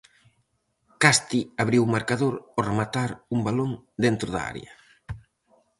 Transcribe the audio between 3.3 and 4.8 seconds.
un balón dentro da área.